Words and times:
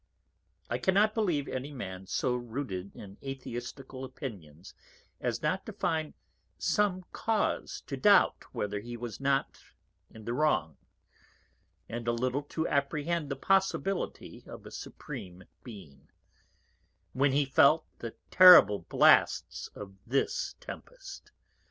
__I 0.75 0.81
cannot 0.81 1.13
believe 1.13 1.47
any 1.47 1.71
Man 1.71 2.07
so 2.07 2.33
rooted 2.35 2.95
in 2.95 3.19
Atheistical 3.23 4.03
Opinions, 4.03 4.73
as 5.19 5.43
not 5.43 5.63
to 5.67 5.73
find 5.73 6.15
some 6.57 7.03
Cause 7.11 7.81
to 7.85 7.95
doubt 7.95 8.45
whether 8.51 8.79
he 8.79 8.97
was 8.97 9.19
not 9.19 9.63
in 10.09 10.25
the 10.25 10.33
Wrong, 10.33 10.75
and 11.87 12.07
a 12.07 12.11
little 12.13 12.41
to 12.41 12.67
apprehend 12.67 13.29
the 13.29 13.35
Possibility 13.35 14.43
of 14.47 14.65
a 14.65 14.71
Supreme 14.71 15.43
Being, 15.63 16.09
when 17.13 17.31
he 17.33 17.45
felt 17.45 17.85
the 17.99 18.15
terrible 18.31 18.79
Blasts 18.79 19.67
of 19.75 19.93
this 20.07 20.55
Tempest. 20.59 21.31